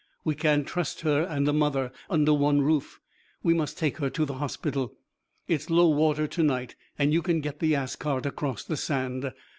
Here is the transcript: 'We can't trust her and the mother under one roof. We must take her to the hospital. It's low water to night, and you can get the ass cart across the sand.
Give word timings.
'We 0.23 0.33
can't 0.33 0.65
trust 0.65 1.01
her 1.01 1.21
and 1.21 1.45
the 1.45 1.53
mother 1.53 1.91
under 2.09 2.33
one 2.33 2.61
roof. 2.63 2.99
We 3.43 3.53
must 3.53 3.77
take 3.77 3.97
her 3.97 4.09
to 4.09 4.25
the 4.25 4.33
hospital. 4.39 4.95
It's 5.47 5.69
low 5.69 5.89
water 5.89 6.25
to 6.25 6.41
night, 6.41 6.75
and 6.97 7.13
you 7.13 7.21
can 7.21 7.39
get 7.39 7.59
the 7.59 7.75
ass 7.75 7.95
cart 7.95 8.25
across 8.25 8.63
the 8.63 8.77
sand. 8.77 9.31